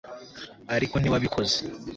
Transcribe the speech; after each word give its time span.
ariko 0.75 0.95
ntiwabikoze 0.97 1.55